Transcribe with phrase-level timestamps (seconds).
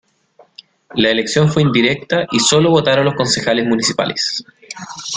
[0.95, 4.43] La elección fue indirecta y solo votaron los Concejales Municipales.